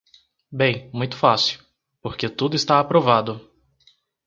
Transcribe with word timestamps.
Bem, 0.51 0.89
muito 0.91 1.15
fácil: 1.15 1.59
porque 2.01 2.27
tudo 2.27 2.55
está 2.55 2.79
aprovado! 2.79 3.39